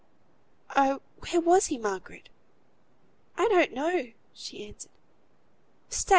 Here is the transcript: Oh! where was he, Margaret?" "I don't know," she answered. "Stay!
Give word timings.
Oh! 0.75 0.99
where 1.19 1.39
was 1.39 1.67
he, 1.67 1.77
Margaret?" 1.77 2.27
"I 3.37 3.47
don't 3.49 3.71
know," 3.71 4.13
she 4.33 4.65
answered. 4.67 4.89
"Stay! 5.89 6.09